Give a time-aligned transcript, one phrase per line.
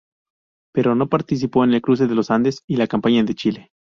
[0.73, 3.71] Pero no participó en el Cruce de los Andes y la campaña de Chile.